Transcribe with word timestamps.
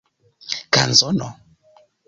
kanzono 0.73 1.29